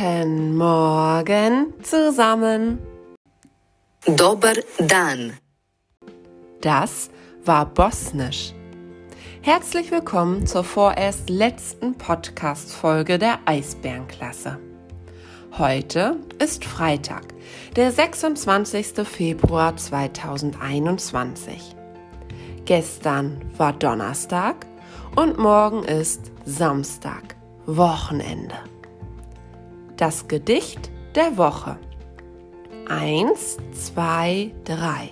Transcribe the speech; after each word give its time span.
Guten 0.00 0.56
Morgen 0.56 1.74
zusammen. 1.82 2.78
Dobar 4.06 4.54
dan. 4.78 5.36
Das 6.62 7.10
war 7.44 7.66
Bosnisch. 7.66 8.54
Herzlich 9.42 9.90
willkommen 9.90 10.46
zur 10.46 10.64
vorerst 10.64 11.28
letzten 11.28 11.98
Podcast-Folge 11.98 13.18
der 13.18 13.40
Eisbärenklasse. 13.44 14.58
Heute 15.58 16.16
ist 16.38 16.64
Freitag, 16.64 17.34
der 17.76 17.92
26. 17.92 19.06
Februar 19.06 19.76
2021. 19.76 21.76
Gestern 22.64 23.42
war 23.58 23.74
Donnerstag 23.74 24.64
und 25.14 25.36
morgen 25.36 25.84
ist 25.84 26.32
Samstag, 26.46 27.36
Wochenende. 27.66 28.56
Das 30.00 30.28
Gedicht 30.28 30.90
der 31.14 31.36
Woche. 31.36 31.76
Eins, 32.88 33.58
zwei, 33.72 34.50
drei. 34.64 35.10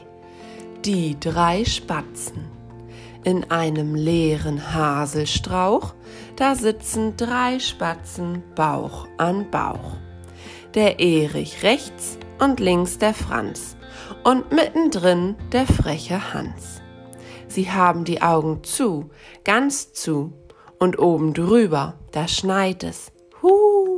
Die 0.83 1.21
drei 1.21 1.67
Spatzen. 1.67 2.47
In 3.23 3.51
einem 3.51 3.95
leeren 3.95 4.73
Haselstrauch, 4.73 5.93
da 6.37 6.55
sitzen 6.55 7.19
drei 7.19 7.59
Spatzen 7.59 8.43
Bauch 8.55 9.07
an 9.19 9.51
Bauch. 9.51 9.99
Der 10.73 11.01
Erich 11.01 11.63
rechts 11.63 12.17
und 12.39 12.59
links 12.59 12.97
der 12.97 13.13
Franz 13.13 13.77
und 14.25 14.53
mittendrin 14.53 15.37
der 15.53 15.67
freche 15.67 16.33
Hans. 16.33 16.81
Sie 17.47 17.71
haben 17.71 18.05
die 18.05 18.23
Augen 18.23 18.65
zu, 18.65 19.11
ganz 19.45 19.93
zu, 19.93 20.33
und 20.79 20.99
oben 20.99 21.35
drüber, 21.35 21.99
da 22.11 22.27
schneit 22.27 22.85
es. 22.85 23.13
Hu! 23.43 23.98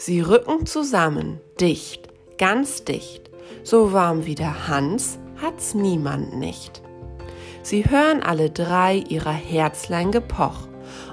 Sie 0.00 0.20
rücken 0.20 0.64
zusammen, 0.64 1.40
dicht, 1.60 2.08
ganz 2.38 2.84
dicht. 2.84 3.30
So 3.64 3.92
warm 3.92 4.26
wie 4.26 4.36
der 4.36 4.68
Hans 4.68 5.18
hat's 5.42 5.74
niemand 5.74 6.38
nicht. 6.38 6.82
Sie 7.62 7.84
hören 7.84 8.22
alle 8.22 8.48
drei 8.48 8.98
ihrer 9.08 9.32
Herzlein 9.32 10.12
gepoch, 10.12 10.68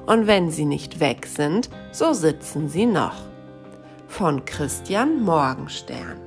und 0.06 0.28
wenn 0.28 0.52
sie 0.52 0.66
nicht 0.66 1.00
weg 1.00 1.26
sind, 1.26 1.72
so 1.92 2.14
sitzen 2.14 2.70
sie 2.70 2.86
noch. 2.86 3.16
Von 4.08 4.46
Christian 4.46 5.24
Morgenstern. 5.24 6.25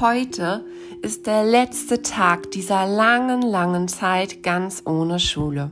Heute 0.00 0.62
ist 1.00 1.26
der 1.26 1.42
letzte 1.42 2.02
Tag 2.02 2.50
dieser 2.50 2.86
langen, 2.86 3.40
langen 3.40 3.88
Zeit 3.88 4.42
ganz 4.42 4.82
ohne 4.84 5.18
Schule. 5.18 5.70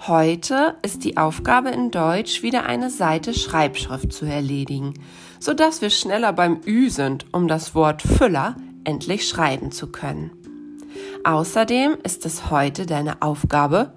Heute 0.00 0.74
ist 0.82 1.04
die 1.04 1.16
Aufgabe 1.16 1.68
in 1.68 1.92
Deutsch 1.92 2.42
wieder 2.42 2.66
eine 2.66 2.90
Seite 2.90 3.34
Schreibschrift 3.34 4.12
zu 4.12 4.26
erledigen, 4.26 4.94
sodass 5.38 5.80
wir 5.80 5.90
schneller 5.90 6.32
beim 6.32 6.60
Ü 6.66 6.90
sind, 6.90 7.26
um 7.32 7.46
das 7.46 7.76
Wort 7.76 8.02
Füller 8.02 8.56
endlich 8.82 9.28
schreiben 9.28 9.70
zu 9.70 9.92
können. 9.92 10.32
Außerdem 11.22 11.98
ist 12.02 12.26
es 12.26 12.50
heute 12.50 12.84
deine 12.84 13.22
Aufgabe, 13.22 13.92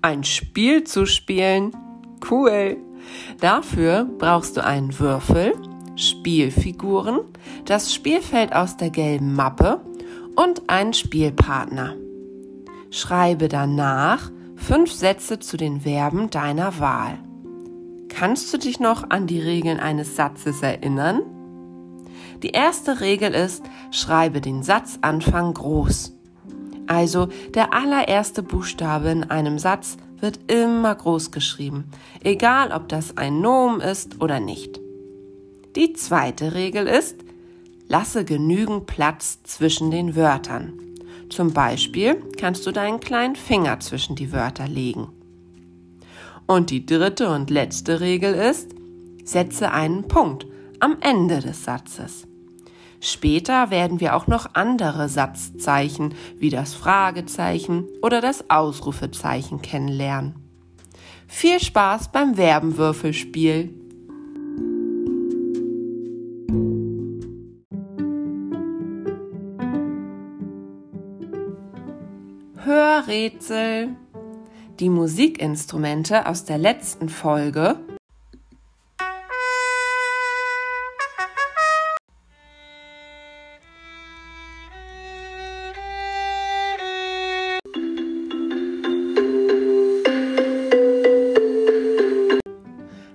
ein 0.00 0.24
Spiel 0.24 0.84
zu 0.84 1.04
spielen. 1.04 1.76
Cool! 2.30 2.78
Dafür 3.38 4.08
brauchst 4.18 4.56
du 4.56 4.64
einen 4.64 4.98
Würfel, 4.98 5.52
Spielfiguren, 5.96 7.20
das 7.64 7.94
Spielfeld 7.94 8.54
aus 8.54 8.76
der 8.76 8.90
gelben 8.90 9.34
Mappe 9.34 9.80
und 10.36 10.68
einen 10.68 10.92
Spielpartner. 10.92 11.94
Schreibe 12.90 13.48
danach 13.48 14.30
fünf 14.56 14.92
Sätze 14.92 15.38
zu 15.38 15.56
den 15.56 15.82
Verben 15.82 16.30
deiner 16.30 16.78
Wahl. 16.78 17.18
Kannst 18.08 18.52
du 18.52 18.58
dich 18.58 18.80
noch 18.80 19.10
an 19.10 19.26
die 19.26 19.40
Regeln 19.40 19.80
eines 19.80 20.16
Satzes 20.16 20.62
erinnern? 20.62 21.22
Die 22.42 22.50
erste 22.50 23.00
Regel 23.00 23.32
ist, 23.32 23.64
schreibe 23.90 24.40
den 24.40 24.62
Satzanfang 24.62 25.54
groß. 25.54 26.12
Also 26.86 27.28
der 27.54 27.72
allererste 27.72 28.42
Buchstabe 28.42 29.08
in 29.08 29.24
einem 29.30 29.58
Satz 29.58 29.96
wird 30.20 30.50
immer 30.50 30.94
groß 30.94 31.30
geschrieben, 31.30 31.84
egal 32.22 32.72
ob 32.72 32.88
das 32.88 33.16
ein 33.16 33.40
Nomen 33.40 33.80
ist 33.80 34.20
oder 34.20 34.40
nicht. 34.40 34.83
Die 35.76 35.92
zweite 35.92 36.54
Regel 36.54 36.86
ist, 36.86 37.16
lasse 37.88 38.24
genügend 38.24 38.86
Platz 38.86 39.42
zwischen 39.42 39.90
den 39.90 40.14
Wörtern. 40.14 40.74
Zum 41.30 41.52
Beispiel 41.52 42.22
kannst 42.38 42.64
du 42.66 42.70
deinen 42.70 43.00
kleinen 43.00 43.34
Finger 43.34 43.80
zwischen 43.80 44.14
die 44.14 44.32
Wörter 44.32 44.68
legen. 44.68 45.08
Und 46.46 46.70
die 46.70 46.86
dritte 46.86 47.28
und 47.30 47.50
letzte 47.50 48.00
Regel 48.00 48.34
ist, 48.34 48.70
setze 49.24 49.72
einen 49.72 50.06
Punkt 50.06 50.46
am 50.78 50.98
Ende 51.00 51.40
des 51.40 51.64
Satzes. 51.64 52.28
Später 53.00 53.70
werden 53.70 53.98
wir 53.98 54.14
auch 54.14 54.28
noch 54.28 54.50
andere 54.54 55.08
Satzzeichen 55.08 56.14
wie 56.38 56.50
das 56.50 56.74
Fragezeichen 56.74 57.88
oder 58.00 58.20
das 58.20 58.48
Ausrufezeichen 58.48 59.60
kennenlernen. 59.60 60.36
Viel 61.26 61.58
Spaß 61.58 62.12
beim 62.12 62.36
Verbenwürfelspiel! 62.36 63.83
Hörrätsel. 73.04 73.96
Die 74.80 74.88
Musikinstrumente 74.88 76.26
aus 76.26 76.44
der 76.44 76.58
letzten 76.58 77.08
Folge 77.08 77.78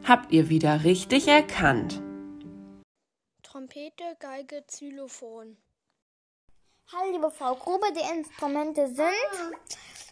habt 0.03 0.31
ihr 0.31 0.50
wieder 0.50 0.83
richtig 0.83 1.27
erkannt. 1.27 2.01
Trompete, 3.41 4.03
Geige, 4.19 4.63
Xylophon. 4.67 5.57
Hallo 6.91 7.11
liebe 7.11 7.29
Frau 7.29 7.53
Gruber, 7.53 7.85
die 7.91 8.17
Instrumente 8.17 8.88
sind 8.88 9.05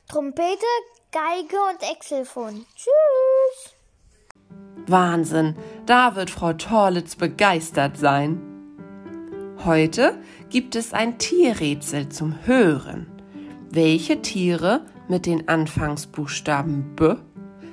Trompete, 0.08 0.64
Geige 1.12 1.58
und 1.72 1.82
Exelphon. 1.82 2.68
Tschüss! 2.76 3.74
Wahnsinn, 4.86 5.56
da 5.88 6.16
wird 6.16 6.30
Frau 6.30 6.54
Torlitz 6.54 7.16
begeistert 7.16 7.98
sein. 7.98 8.40
Heute 9.66 10.22
gibt 10.52 10.76
es 10.76 10.94
ein 10.94 11.18
Tierrätsel 11.18 12.10
zum 12.10 12.46
Hören. 12.46 13.08
Welche 13.72 14.22
Tiere 14.22 14.86
mit 15.08 15.26
den 15.26 15.50
Anfangsbuchstaben 15.50 16.96
B 16.96 17.16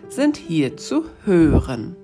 sind 0.09 0.39
hier 0.39 0.79
zu 0.79 1.11
hören? 1.27 1.95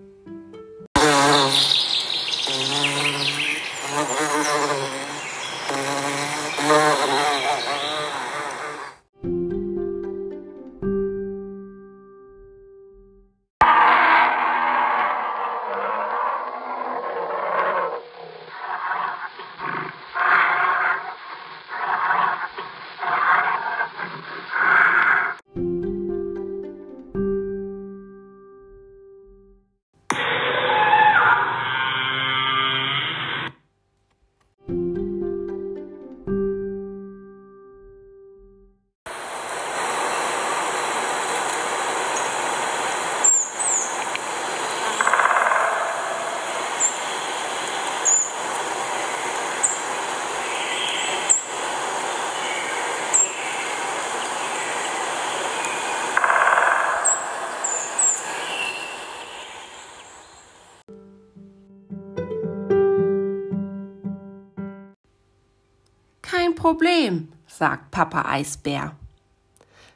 Kein 66.30 66.54
Problem, 66.54 67.32
sagt 67.48 67.90
Papa 67.90 68.22
Eisbär. 68.30 68.94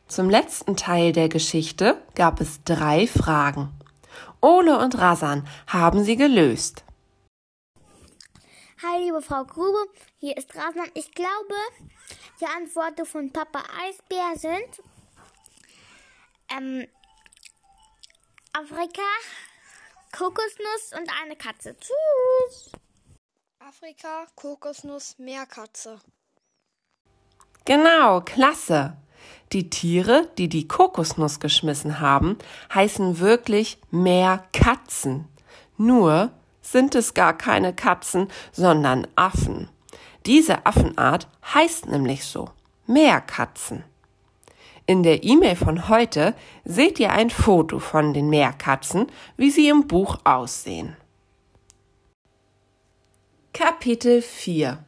Zum 0.08 0.28
letzten 0.28 0.76
Teil 0.76 1.12
der 1.12 1.28
Geschichte 1.28 2.02
gab 2.16 2.40
es 2.40 2.64
drei 2.64 3.06
Fragen. 3.06 3.72
Ole 4.40 4.76
und 4.81 4.98
Rasan 4.98 5.46
haben 5.69 6.02
sie 6.02 6.16
gelöst. 6.16 6.82
Hi, 8.82 9.04
liebe 9.04 9.22
Frau 9.22 9.44
Grube, 9.44 9.78
hier 10.19 10.36
ist 10.36 10.56
Rasan. 10.56 10.90
Ich 10.94 11.12
glaube, 11.12 11.54
die 12.40 12.46
Antworten 12.46 13.06
von 13.06 13.32
Papa 13.32 13.62
Eisbär 13.84 14.36
sind 14.36 14.82
ähm, 16.50 16.88
Afrika, 18.52 19.02
Kokosnuss 20.10 20.98
und 20.98 21.08
eine 21.22 21.36
Katze. 21.36 21.76
Tschüss! 21.78 22.72
Afrika, 23.60 24.26
Kokosnuss, 24.34 25.16
Meerkatze. 25.19 26.00
Genau, 27.64 28.20
klasse. 28.20 28.96
Die 29.52 29.70
Tiere, 29.70 30.28
die 30.37 30.49
die 30.49 30.69
Kokosnuss 30.69 31.40
geschmissen 31.40 32.00
haben, 32.00 32.37
heißen 32.75 33.20
wirklich 33.20 33.78
Meerkatzen. 33.90 35.28
Nur 35.78 36.31
sind 36.61 36.94
es 36.94 37.14
gar 37.14 37.37
keine 37.37 37.72
Katzen, 37.72 38.28
sondern 38.52 39.06
Affen. 39.16 39.70
Diese 40.26 40.66
Affenart 40.66 41.28
heißt 41.55 41.87
nämlich 41.87 42.25
so 42.25 42.50
Meerkatzen. 42.87 43.84
In 44.87 45.02
der 45.02 45.25
E-Mail 45.25 45.56
von 45.56 45.88
heute 45.88 46.34
seht 46.64 47.00
ihr 47.00 47.12
ein 47.12 47.31
Foto 47.31 47.78
von 47.78 48.12
den 48.12 48.28
Meerkatzen, 48.28 49.06
wie 49.38 49.50
sie 49.50 49.69
im 49.69 49.87
Buch 49.87 50.19
aussehen. 50.25 50.96
Kapitel 53.55 54.20
4 54.20 54.84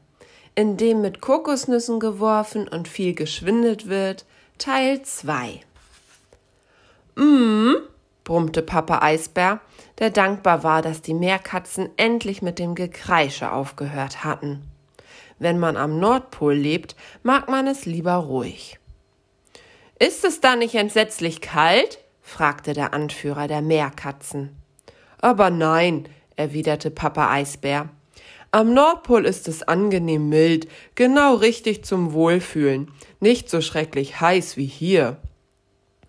In 0.59 0.79
dem 0.79 1.03
mit 1.03 1.21
Kokosnüssen 1.21 2.01
geworfen 2.01 2.67
und 2.67 2.89
viel 2.89 3.15
geschwindelt 3.15 3.89
wird, 3.89 4.25
Teil 4.57 5.03
2 5.03 5.61
Mm, 7.15 7.73
brummte 8.25 8.63
Papa 8.63 9.01
Eisbär, 9.01 9.61
der 9.99 10.09
dankbar 10.11 10.63
war, 10.65 10.81
dass 10.81 11.03
die 11.03 11.13
Meerkatzen 11.13 11.91
endlich 11.99 12.41
mit 12.41 12.59
dem 12.59 12.75
Gekreische 12.75 13.53
aufgehört 13.53 14.25
hatten. 14.25 14.63
Wenn 15.39 15.59
man 15.59 15.77
am 15.77 15.99
Nordpol 15.99 16.55
lebt, 16.55 16.97
mag 17.23 17.51
man 17.51 17.67
es 17.67 17.85
lieber 17.85 18.15
ruhig. 18.15 18.79
Ist 19.99 20.25
es 20.25 20.41
da 20.41 20.57
nicht 20.57 20.75
entsetzlich 20.75 21.43
kalt? 21.43 21.99
fragte 22.23 22.73
der 22.73 22.95
Anführer 22.95 23.47
der 23.47 23.61
Meerkatzen. 23.61 24.57
Aber 25.21 25.51
nein, 25.51 26.09
erwiderte 26.37 26.91
Papa 26.91 27.31
Eisbär. 27.31 27.91
Am 28.51 28.73
Nordpol 28.73 29.27
ist 29.27 29.49
es 29.49 29.63
angenehm 29.63 30.29
mild, 30.29 30.69
genau 30.95 31.35
richtig 31.35 31.85
zum 31.85 32.13
Wohlfühlen, 32.13 32.91
nicht 33.21 33.51
so 33.51 33.61
schrecklich 33.61 34.21
heiß 34.21 34.57
wie 34.57 34.67
hier. 34.67 35.19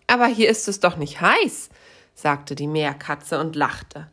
Aber 0.08 0.28
hier 0.28 0.50
ist 0.50 0.68
es 0.68 0.80
doch 0.80 0.98
nicht 0.98 1.20
heiß, 1.20 1.70
sagte 2.16 2.56
die 2.56 2.68
Meerkatze 2.68 3.40
und 3.40 3.56
lachte. 3.56 4.08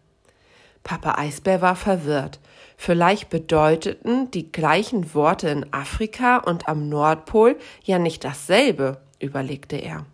Papa 0.83 1.15
Eisbär 1.17 1.63
war 1.63 1.77
verwirrt. 1.77 2.41
Vielleicht 2.77 3.31
bedeuteten 3.31 4.31
die 4.31 4.51
gleichen 4.51 5.15
Worte 5.15 5.49
in 5.49 5.73
Afrika 5.73 6.39
und 6.39 6.69
am 6.69 6.89
Nordpol 6.89 7.57
ja 7.85 7.99
nicht 7.99 8.25
dasselbe 8.25 9.01
überlegte 9.21 9.77
er. 9.77 10.05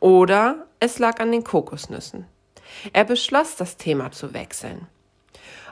Oder 0.00 0.66
es 0.78 0.98
lag 0.98 1.18
an 1.18 1.32
den 1.32 1.42
Kokosnüssen. 1.42 2.26
Er 2.92 3.04
beschloss, 3.04 3.56
das 3.56 3.76
Thema 3.76 4.12
zu 4.12 4.34
wechseln. 4.34 4.86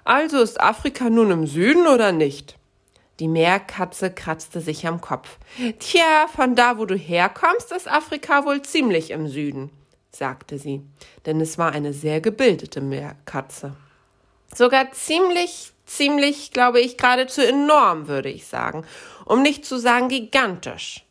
Also 0.04 0.40
ist 0.40 0.60
Afrika 0.60 1.10
nun 1.10 1.30
im 1.30 1.46
Süden 1.46 1.86
oder 1.86 2.12
nicht? 2.12 2.56
Die 3.20 3.28
Meerkatze 3.28 4.10
kratzte 4.10 4.60
sich 4.60 4.86
am 4.86 5.00
Kopf. 5.00 5.38
Tja, 5.78 6.26
von 6.34 6.56
da, 6.56 6.78
wo 6.78 6.86
du 6.86 6.96
herkommst, 6.96 7.70
ist 7.72 7.88
Afrika 7.88 8.44
wohl 8.44 8.62
ziemlich 8.62 9.10
im 9.10 9.28
Süden, 9.28 9.70
sagte 10.10 10.58
sie, 10.58 10.82
denn 11.26 11.40
es 11.40 11.58
war 11.58 11.72
eine 11.72 11.92
sehr 11.92 12.20
gebildete 12.20 12.80
Meerkatze. 12.80 13.76
Sogar 14.54 14.92
ziemlich, 14.92 15.72
ziemlich, 15.86 16.50
glaube 16.50 16.80
ich, 16.80 16.96
geradezu 16.96 17.42
enorm, 17.42 18.08
würde 18.08 18.28
ich 18.28 18.46
sagen, 18.46 18.84
um 19.24 19.42
nicht 19.42 19.64
zu 19.64 19.78
sagen 19.78 20.08
gigantisch. 20.08 21.04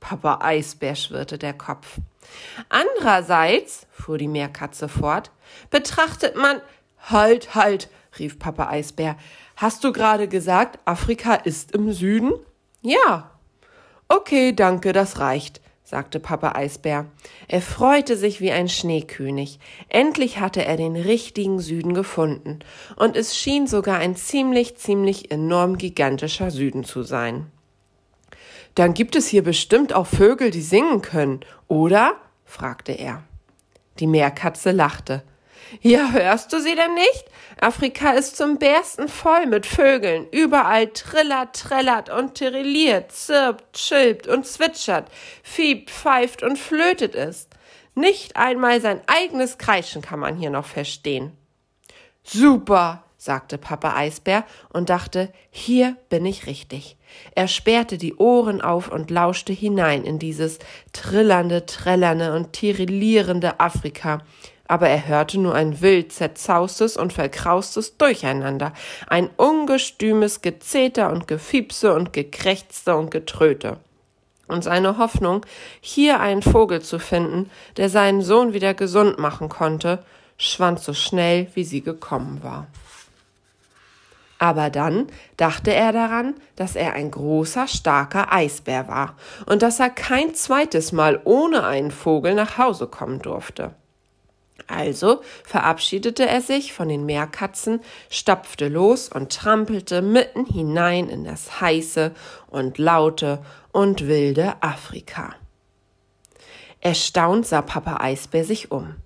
Papa 0.00 0.38
Eisbär 0.40 0.94
schwirrte 0.94 1.36
der 1.36 1.54
Kopf. 1.54 1.96
Andererseits, 2.68 3.86
fuhr 3.90 4.18
die 4.18 4.28
Meerkatze 4.28 4.88
fort, 4.88 5.30
betrachtet 5.70 6.36
man. 6.36 6.60
Halt, 7.08 7.54
halt, 7.54 7.88
rief 8.18 8.38
Papa 8.38 8.68
Eisbär. 8.68 9.16
Hast 9.56 9.84
du 9.84 9.92
gerade 9.92 10.28
gesagt, 10.28 10.78
Afrika 10.84 11.34
ist 11.34 11.72
im 11.72 11.92
Süden? 11.92 12.32
Ja. 12.82 13.30
Okay, 14.08 14.52
danke, 14.52 14.92
das 14.92 15.18
reicht, 15.18 15.60
sagte 15.82 16.20
Papa 16.20 16.52
Eisbär. 16.52 17.06
Er 17.48 17.62
freute 17.62 18.16
sich 18.16 18.40
wie 18.40 18.52
ein 18.52 18.68
Schneekönig. 18.68 19.58
Endlich 19.88 20.38
hatte 20.38 20.64
er 20.64 20.76
den 20.76 20.96
richtigen 20.96 21.58
Süden 21.58 21.94
gefunden, 21.94 22.60
und 22.96 23.16
es 23.16 23.36
schien 23.36 23.66
sogar 23.66 23.98
ein 23.98 24.14
ziemlich, 24.14 24.76
ziemlich 24.76 25.30
enorm 25.30 25.78
gigantischer 25.78 26.50
Süden 26.50 26.84
zu 26.84 27.02
sein. 27.02 27.50
Dann 28.76 28.94
gibt 28.94 29.16
es 29.16 29.26
hier 29.26 29.42
bestimmt 29.42 29.94
auch 29.94 30.06
Vögel, 30.06 30.50
die 30.50 30.62
singen 30.62 31.02
können, 31.02 31.40
oder? 31.66 32.14
fragte 32.44 32.92
er. 32.92 33.24
Die 33.98 34.06
Meerkatze 34.06 34.70
lachte. 34.70 35.22
Ja, 35.80 36.12
hörst 36.12 36.52
du 36.52 36.60
sie 36.60 36.74
denn 36.74 36.94
nicht? 36.94 37.24
Afrika 37.58 38.10
ist 38.10 38.36
zum 38.36 38.58
Bersten 38.58 39.08
voll 39.08 39.46
mit 39.46 39.64
Vögeln. 39.64 40.26
Überall 40.30 40.88
trillert, 40.88 41.56
trällert 41.56 42.10
und 42.10 42.34
tirilliert, 42.34 43.12
zirpt, 43.12 43.72
chilpt 43.72 44.26
und 44.26 44.46
zwitschert, 44.46 45.10
fiebt, 45.42 45.90
pfeift 45.90 46.42
und 46.42 46.58
flötet 46.58 47.14
es. 47.14 47.48
Nicht 47.94 48.36
einmal 48.36 48.82
sein 48.82 49.00
eigenes 49.06 49.56
Kreischen 49.56 50.02
kann 50.02 50.20
man 50.20 50.36
hier 50.36 50.50
noch 50.50 50.66
verstehen. 50.66 51.32
Super, 52.22 53.04
sagte 53.16 53.56
Papa 53.56 53.96
Eisbär 53.96 54.44
und 54.68 54.90
dachte, 54.90 55.32
hier 55.50 55.96
bin 56.10 56.26
ich 56.26 56.46
richtig. 56.46 56.98
Er 57.34 57.48
sperrte 57.48 57.96
die 57.96 58.16
Ohren 58.16 58.60
auf 58.60 58.88
und 58.92 59.10
lauschte 59.10 59.54
hinein 59.54 60.04
in 60.04 60.18
dieses 60.18 60.58
trillernde, 60.92 61.64
trällernde 61.64 62.34
und 62.34 62.52
tirillierende 62.52 63.60
Afrika. 63.60 64.22
Aber 64.68 64.88
er 64.88 65.06
hörte 65.06 65.38
nur 65.38 65.54
ein 65.54 65.80
wild 65.80 66.12
zerzaustes 66.12 66.96
und 66.96 67.12
verkraustes 67.12 67.96
Durcheinander, 67.96 68.72
ein 69.06 69.30
ungestümes 69.36 70.42
Gezeter 70.42 71.10
und 71.10 71.28
Gefiepse 71.28 71.94
und 71.94 72.12
Gekrächzte 72.12 72.96
und 72.96 73.10
Getröte. 73.10 73.78
Und 74.48 74.62
seine 74.62 74.98
Hoffnung, 74.98 75.44
hier 75.80 76.20
einen 76.20 76.42
Vogel 76.42 76.80
zu 76.80 76.98
finden, 76.98 77.50
der 77.76 77.88
seinen 77.88 78.22
Sohn 78.22 78.52
wieder 78.52 78.74
gesund 78.74 79.18
machen 79.18 79.48
konnte, 79.48 80.04
schwand 80.38 80.80
so 80.80 80.94
schnell, 80.94 81.48
wie 81.54 81.64
sie 81.64 81.80
gekommen 81.80 82.42
war. 82.42 82.66
Aber 84.38 84.68
dann 84.68 85.06
dachte 85.36 85.72
er 85.72 85.92
daran, 85.92 86.34
dass 86.56 86.76
er 86.76 86.92
ein 86.92 87.10
großer, 87.10 87.66
starker 87.66 88.32
Eisbär 88.32 88.86
war 88.86 89.16
und 89.46 89.62
dass 89.62 89.80
er 89.80 89.90
kein 89.90 90.34
zweites 90.34 90.92
Mal 90.92 91.20
ohne 91.24 91.64
einen 91.64 91.90
Vogel 91.90 92.34
nach 92.34 92.58
Hause 92.58 92.86
kommen 92.86 93.20
durfte. 93.20 93.74
Also 94.66 95.22
verabschiedete 95.44 96.26
er 96.26 96.40
sich 96.40 96.72
von 96.72 96.88
den 96.88 97.06
Meerkatzen, 97.06 97.80
stapfte 98.10 98.68
los 98.68 99.08
und 99.08 99.32
trampelte 99.32 100.02
mitten 100.02 100.44
hinein 100.44 101.08
in 101.08 101.24
das 101.24 101.60
heiße 101.60 102.12
und 102.48 102.78
laute 102.78 103.38
und 103.72 104.08
wilde 104.08 104.54
Afrika. 104.60 105.34
Erstaunt 106.80 107.46
sah 107.46 107.62
Papa 107.62 107.98
Eisbär 108.00 108.44
sich 108.44 108.70
um. 108.70 108.96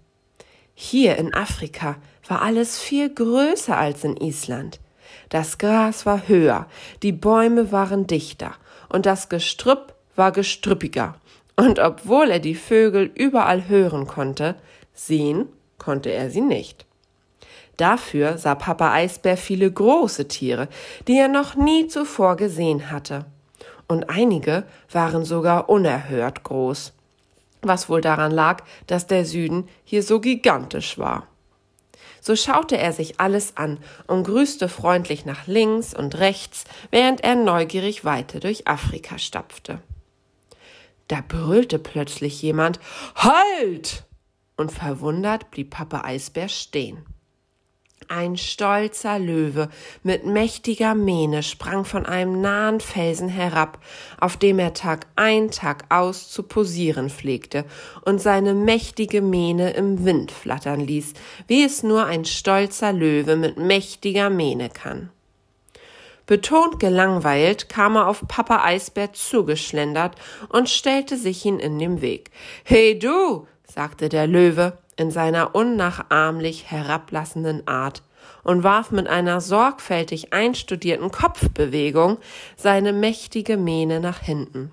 Hier 0.75 1.17
in 1.17 1.35
Afrika 1.35 1.97
war 2.27 2.43
alles 2.43 2.79
viel 2.79 3.13
größer 3.13 3.77
als 3.77 4.05
in 4.05 4.17
Island. 4.17 4.81
Das 5.29 5.59
Gras 5.59 6.07
war 6.07 6.29
höher, 6.29 6.67
die 7.03 7.13
Bäume 7.13 7.73
waren 7.73 8.07
dichter 8.07 8.55
und 8.89 9.07
das 9.07 9.29
Gestrüpp 9.29 9.95
war 10.17 10.33
gestrüppiger. 10.33 11.17
Und 11.57 11.79
obwohl 11.79 12.31
er 12.31 12.39
die 12.39 12.55
Vögel 12.55 13.11
überall 13.15 13.69
hören 13.69 14.07
konnte, 14.07 14.57
sehen 15.07 15.49
konnte 15.79 16.11
er 16.11 16.31
sie 16.31 16.41
nicht. 16.41 16.87
Dafür 17.77 18.37
sah 18.37 18.55
Papa 18.55 18.93
Eisbär 18.93 19.37
viele 19.37 19.71
große 19.71 20.29
Tiere, 20.29 20.69
die 21.09 21.17
er 21.17 21.29
noch 21.29 21.55
nie 21.55 21.87
zuvor 21.89 22.37
gesehen 22.37 22.91
hatte. 22.91 23.25
Und 23.89 24.11
einige 24.11 24.65
waren 24.93 25.25
sogar 25.25 25.71
unerhört 25.71 26.45
groß. 26.45 26.93
Was 27.63 27.89
wohl 27.89 28.01
daran 28.01 28.33
lag, 28.33 28.63
dass 28.87 29.07
der 29.07 29.25
Süden 29.25 29.69
hier 29.85 30.03
so 30.03 30.21
gigantisch 30.21 30.99
war. 30.99 31.27
So 32.21 32.37
schaute 32.37 32.77
er 32.77 32.93
sich 32.93 33.19
alles 33.19 33.57
an 33.57 33.79
und 34.07 34.25
grüßte 34.25 34.69
freundlich 34.69 35.25
nach 35.25 35.47
links 35.47 35.95
und 35.95 36.19
rechts, 36.19 36.65
während 36.91 37.25
er 37.25 37.35
neugierig 37.35 38.05
weiter 38.05 38.41
durch 38.41 38.69
Afrika 38.69 39.17
stapfte. 39.17 39.81
Da 41.09 41.23
brüllte 41.27 41.79
plötzlich 41.79 42.43
jemand 42.43 42.79
Halt. 43.17 44.05
Und 44.61 44.73
verwundert 44.73 45.51
blieb 45.51 45.71
Papa 45.71 46.03
Eisbär 46.03 46.51
stehen. 46.51 46.99
Ein 48.09 48.37
stolzer 48.37 49.19
Löwe 49.19 49.71
mit 50.03 50.27
mächtiger 50.27 50.95
Mähne 50.95 51.43
sprang 51.43 51.87
von 51.87 52.05
einem 52.05 52.43
nahen 52.43 52.81
Felsen 52.81 53.31
herab, 53.31 53.83
auf 54.21 54.37
dem 54.37 54.59
er 54.59 54.75
Tag 54.75 55.07
ein, 55.17 55.51
Tag 55.51 55.87
aus 55.89 56.31
zu 56.31 56.43
posieren 56.43 57.09
pflegte 57.09 57.65
und 58.05 58.21
seine 58.21 58.53
mächtige 58.53 59.23
Mähne 59.23 59.71
im 59.71 60.05
Wind 60.05 60.31
flattern 60.31 60.81
ließ, 60.81 61.15
wie 61.47 61.65
es 61.65 61.83
nur 61.83 62.05
ein 62.05 62.27
stolzer 62.27 62.93
Löwe 62.93 63.37
mit 63.37 63.57
mächtiger 63.57 64.29
Mähne 64.29 64.69
kann. 64.69 65.09
Betont 66.27 66.79
gelangweilt 66.79 67.71
kam 67.71 67.97
er 67.97 68.09
auf 68.09 68.29
Papa 68.29 68.63
Eisbär 68.63 69.15
zugeschlendert 69.15 70.17
und 70.51 70.69
stellte 70.69 71.17
sich 71.17 71.47
ihn 71.47 71.59
in 71.59 71.79
den 71.79 72.03
Weg. 72.03 72.31
Hey 72.63 72.99
du, 72.99 73.47
sagte 73.73 74.09
der 74.09 74.27
Löwe 74.27 74.79
in 74.97 75.11
seiner 75.11 75.55
unnachahmlich 75.55 76.71
herablassenden 76.71 77.67
Art 77.67 78.03
und 78.43 78.63
warf 78.63 78.91
mit 78.91 79.07
einer 79.07 79.41
sorgfältig 79.41 80.33
einstudierten 80.33 81.11
Kopfbewegung 81.11 82.19
seine 82.57 82.93
mächtige 82.93 83.57
Mähne 83.57 84.01
nach 84.01 84.21
hinten. 84.21 84.73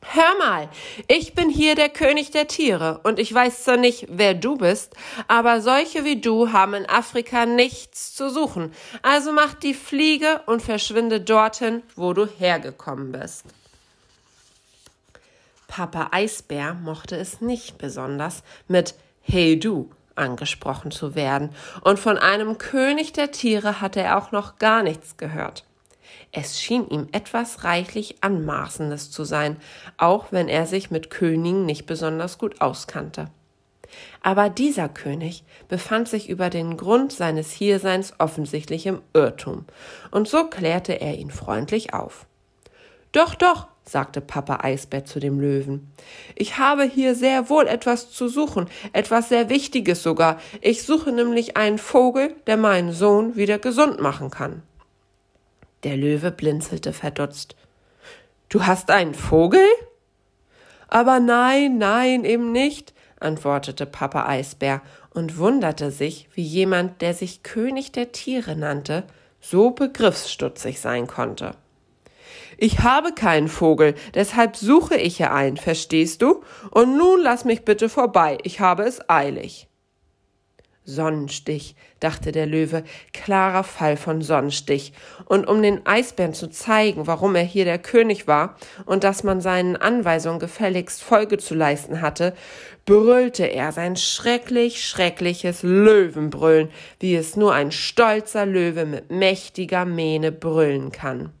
Hör 0.00 0.38
mal, 0.38 0.68
ich 1.08 1.34
bin 1.34 1.50
hier 1.50 1.74
der 1.74 1.88
König 1.88 2.30
der 2.30 2.46
Tiere 2.46 3.00
und 3.02 3.18
ich 3.18 3.34
weiß 3.34 3.64
zwar 3.64 3.76
nicht, 3.76 4.06
wer 4.08 4.32
du 4.32 4.56
bist, 4.56 4.94
aber 5.26 5.60
solche 5.60 6.04
wie 6.04 6.20
du 6.20 6.52
haben 6.52 6.74
in 6.74 6.88
Afrika 6.88 7.46
nichts 7.46 8.14
zu 8.14 8.30
suchen. 8.30 8.72
Also 9.02 9.32
mach 9.32 9.54
die 9.54 9.74
Fliege 9.74 10.42
und 10.46 10.62
verschwinde 10.62 11.20
dorthin, 11.20 11.82
wo 11.96 12.12
du 12.12 12.26
hergekommen 12.26 13.10
bist. 13.10 13.44
Papa 15.68 16.08
Eisbär 16.10 16.74
mochte 16.74 17.16
es 17.16 17.40
nicht 17.40 17.78
besonders, 17.78 18.42
mit 18.66 18.96
Hey 19.20 19.60
du 19.60 19.90
angesprochen 20.16 20.90
zu 20.90 21.14
werden, 21.14 21.50
und 21.82 22.00
von 22.00 22.18
einem 22.18 22.58
König 22.58 23.12
der 23.12 23.30
Tiere 23.30 23.80
hatte 23.80 24.00
er 24.00 24.18
auch 24.18 24.32
noch 24.32 24.58
gar 24.58 24.82
nichts 24.82 25.16
gehört. 25.16 25.64
Es 26.32 26.60
schien 26.60 26.88
ihm 26.88 27.08
etwas 27.12 27.62
reichlich 27.62 28.16
Anmaßendes 28.22 29.12
zu 29.12 29.22
sein, 29.24 29.56
auch 29.96 30.32
wenn 30.32 30.48
er 30.48 30.66
sich 30.66 30.90
mit 30.90 31.10
Königen 31.10 31.64
nicht 31.64 31.86
besonders 31.86 32.38
gut 32.38 32.60
auskannte. 32.60 33.30
Aber 34.22 34.50
dieser 34.50 34.88
König 34.88 35.44
befand 35.68 36.08
sich 36.08 36.28
über 36.28 36.50
den 36.50 36.76
Grund 36.76 37.12
seines 37.12 37.52
Hierseins 37.52 38.14
offensichtlich 38.18 38.86
im 38.86 39.00
Irrtum, 39.14 39.64
und 40.10 40.28
so 40.28 40.44
klärte 40.44 41.00
er 41.00 41.16
ihn 41.16 41.30
freundlich 41.30 41.94
auf. 41.94 42.26
Doch, 43.12 43.34
doch, 43.34 43.68
sagte 43.88 44.20
Papa 44.20 44.60
Eisbär 44.62 45.04
zu 45.04 45.20
dem 45.20 45.40
Löwen. 45.40 45.90
Ich 46.34 46.58
habe 46.58 46.84
hier 46.84 47.14
sehr 47.14 47.48
wohl 47.48 47.66
etwas 47.66 48.10
zu 48.10 48.28
suchen, 48.28 48.68
etwas 48.92 49.28
sehr 49.28 49.48
Wichtiges 49.48 50.02
sogar. 50.02 50.38
Ich 50.60 50.82
suche 50.82 51.12
nämlich 51.12 51.56
einen 51.56 51.78
Vogel, 51.78 52.34
der 52.46 52.56
meinen 52.56 52.92
Sohn 52.92 53.36
wieder 53.36 53.58
gesund 53.58 54.00
machen 54.00 54.30
kann. 54.30 54.62
Der 55.84 55.96
Löwe 55.96 56.30
blinzelte 56.30 56.92
verdutzt. 56.92 57.56
Du 58.48 58.66
hast 58.66 58.90
einen 58.90 59.14
Vogel? 59.14 59.66
Aber 60.88 61.20
nein, 61.20 61.78
nein, 61.78 62.24
eben 62.24 62.50
nicht, 62.52 62.94
antwortete 63.20 63.86
Papa 63.86 64.26
Eisbär 64.26 64.80
und 65.10 65.38
wunderte 65.38 65.90
sich, 65.90 66.28
wie 66.34 66.42
jemand, 66.42 67.00
der 67.02 67.14
sich 67.14 67.42
König 67.42 67.92
der 67.92 68.12
Tiere 68.12 68.56
nannte, 68.56 69.04
so 69.40 69.70
begriffsstutzig 69.70 70.80
sein 70.80 71.06
konnte. 71.06 71.52
Ich 72.60 72.80
habe 72.80 73.12
keinen 73.12 73.46
Vogel, 73.46 73.94
deshalb 74.14 74.56
suche 74.56 74.96
ich 74.96 75.18
hier 75.18 75.32
einen, 75.32 75.56
verstehst 75.56 76.22
du? 76.22 76.42
Und 76.72 76.98
nun 76.98 77.22
lass 77.22 77.44
mich 77.44 77.64
bitte 77.64 77.88
vorbei, 77.88 78.36
ich 78.42 78.58
habe 78.58 78.82
es 78.82 79.08
eilig. 79.08 79.68
Sonnenstich, 80.82 81.76
dachte 82.00 82.32
der 82.32 82.46
Löwe, 82.46 82.82
klarer 83.12 83.62
Fall 83.62 83.96
von 83.96 84.22
Sonnenstich. 84.22 84.92
Und 85.26 85.46
um 85.46 85.62
den 85.62 85.86
Eisbären 85.86 86.34
zu 86.34 86.48
zeigen, 86.48 87.06
warum 87.06 87.36
er 87.36 87.44
hier 87.44 87.64
der 87.64 87.78
König 87.78 88.26
war 88.26 88.56
und 88.86 89.04
dass 89.04 89.22
man 89.22 89.40
seinen 89.40 89.76
Anweisungen 89.76 90.40
gefälligst 90.40 91.00
Folge 91.00 91.38
zu 91.38 91.54
leisten 91.54 92.00
hatte, 92.00 92.34
brüllte 92.86 93.44
er 93.44 93.70
sein 93.70 93.94
schrecklich, 93.94 94.84
schreckliches 94.84 95.62
Löwenbrüllen, 95.62 96.70
wie 96.98 97.14
es 97.14 97.36
nur 97.36 97.54
ein 97.54 97.70
stolzer 97.70 98.46
Löwe 98.46 98.84
mit 98.84 99.12
mächtiger 99.12 99.84
Mähne 99.84 100.32
brüllen 100.32 100.90
kann. 100.90 101.32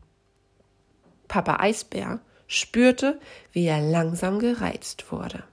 Papa 1.28 1.58
Eisbär 1.60 2.20
spürte, 2.46 3.20
wie 3.52 3.66
er 3.66 3.80
langsam 3.80 4.38
gereizt 4.38 5.12
wurde. 5.12 5.44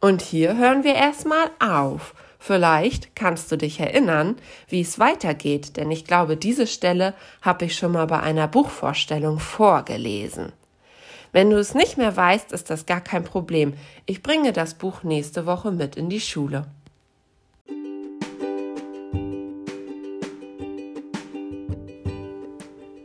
Und 0.00 0.20
hier 0.20 0.56
hören 0.56 0.82
wir 0.82 0.96
erstmal 0.96 1.50
auf. 1.60 2.14
Vielleicht 2.40 3.14
kannst 3.14 3.52
du 3.52 3.56
dich 3.56 3.78
erinnern, 3.78 4.36
wie 4.66 4.80
es 4.80 4.98
weitergeht, 4.98 5.76
denn 5.76 5.92
ich 5.92 6.04
glaube, 6.04 6.36
diese 6.36 6.66
Stelle 6.66 7.14
habe 7.40 7.66
ich 7.66 7.76
schon 7.76 7.92
mal 7.92 8.08
bei 8.08 8.18
einer 8.18 8.48
Buchvorstellung 8.48 9.38
vorgelesen. 9.38 10.52
Wenn 11.30 11.50
du 11.50 11.56
es 11.56 11.74
nicht 11.74 11.98
mehr 11.98 12.16
weißt, 12.16 12.50
ist 12.50 12.68
das 12.68 12.84
gar 12.84 13.00
kein 13.00 13.22
Problem. 13.22 13.74
Ich 14.06 14.24
bringe 14.24 14.52
das 14.52 14.74
Buch 14.74 15.04
nächste 15.04 15.46
Woche 15.46 15.70
mit 15.70 15.94
in 15.94 16.10
die 16.10 16.20
Schule. 16.20 16.66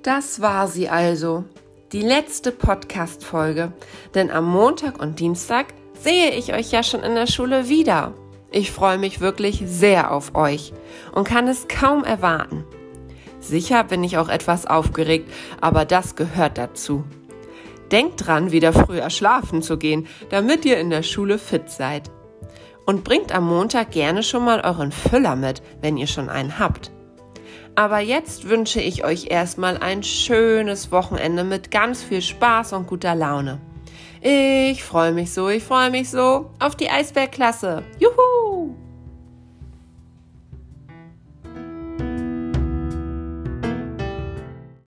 Das 0.07 0.39
war 0.39 0.69
sie 0.69 0.87
also, 0.87 1.43
die 1.91 2.01
letzte 2.01 2.53
Podcast-Folge, 2.53 3.73
denn 4.15 4.31
am 4.31 4.49
Montag 4.49 5.01
und 5.01 5.19
Dienstag 5.19 5.65
sehe 5.99 6.31
ich 6.31 6.53
euch 6.53 6.71
ja 6.71 6.81
schon 6.81 7.03
in 7.03 7.13
der 7.13 7.27
Schule 7.27 7.67
wieder. 7.67 8.13
Ich 8.49 8.71
freue 8.71 8.97
mich 8.99 9.19
wirklich 9.19 9.61
sehr 9.65 10.13
auf 10.13 10.33
euch 10.33 10.71
und 11.11 11.27
kann 11.27 11.49
es 11.49 11.67
kaum 11.67 12.05
erwarten. 12.05 12.63
Sicher 13.41 13.83
bin 13.83 14.01
ich 14.01 14.17
auch 14.17 14.29
etwas 14.29 14.65
aufgeregt, 14.65 15.29
aber 15.59 15.83
das 15.83 16.15
gehört 16.15 16.57
dazu. 16.57 17.03
Denkt 17.91 18.25
dran, 18.25 18.53
wieder 18.53 18.71
früher 18.71 19.09
schlafen 19.09 19.61
zu 19.61 19.77
gehen, 19.77 20.07
damit 20.29 20.63
ihr 20.63 20.79
in 20.79 20.89
der 20.89 21.03
Schule 21.03 21.37
fit 21.37 21.69
seid. 21.69 22.09
Und 22.85 23.03
bringt 23.03 23.35
am 23.35 23.45
Montag 23.45 23.91
gerne 23.91 24.23
schon 24.23 24.45
mal 24.45 24.61
euren 24.61 24.93
Füller 24.93 25.35
mit, 25.35 25.61
wenn 25.81 25.97
ihr 25.97 26.07
schon 26.07 26.29
einen 26.29 26.59
habt. 26.59 26.93
Aber 27.77 27.99
jetzt 27.99 28.49
wünsche 28.49 28.81
ich 28.81 29.05
euch 29.05 29.27
erstmal 29.29 29.77
ein 29.77 30.01
schönes 30.01 30.91
Wochenende 30.91 31.43
mit 31.43 31.69
ganz 31.69 32.01
viel 32.01 32.23
Spaß 32.23 32.73
und 32.73 32.87
guter 32.87 33.13
Laune. 33.13 33.61
Ich 34.19 34.83
freue 34.83 35.11
mich 35.11 35.31
so, 35.31 35.47
ich 35.47 35.63
freue 35.63 35.91
mich 35.91 36.09
so 36.09 36.49
auf 36.57 36.75
die 36.75 36.89
Eisbergklasse. 36.89 37.83
Juhu! 37.99 38.86